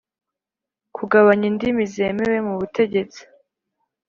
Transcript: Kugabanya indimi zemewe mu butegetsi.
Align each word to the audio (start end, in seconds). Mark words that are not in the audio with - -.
Kugabanya 0.95 1.45
indimi 1.51 1.83
zemewe 1.93 2.37
mu 2.47 2.53
butegetsi. 2.59 3.21